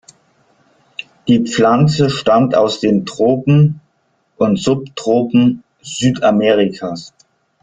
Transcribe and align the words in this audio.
Die 1.27 1.45
Pflanze 1.45 2.09
stammt 2.09 2.55
aus 2.55 2.79
den 2.79 3.05
Tropen 3.05 3.81
und 4.37 4.57
Subtropen 4.59 5.63
Südamerikas. 5.83 7.13